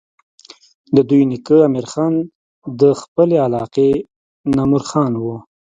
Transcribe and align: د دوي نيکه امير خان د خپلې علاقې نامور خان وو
د 0.95 0.97
دوي 1.09 1.23
نيکه 1.31 1.57
امير 1.69 1.85
خان 1.93 2.13
د 2.81 2.81
خپلې 3.01 3.37
علاقې 3.45 3.91
نامور 4.55 4.83
خان 4.89 5.11
وو 5.21 5.35